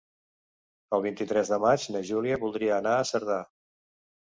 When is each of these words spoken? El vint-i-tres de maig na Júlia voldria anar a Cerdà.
El 0.97 1.03
vint-i-tres 1.03 1.51
de 1.53 1.59
maig 1.67 1.85
na 1.97 2.03
Júlia 2.13 2.41
voldria 2.47 2.75
anar 2.81 2.97
a 3.03 3.07
Cerdà. 3.13 3.41